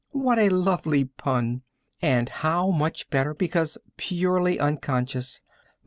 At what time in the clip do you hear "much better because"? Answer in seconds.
2.71-3.77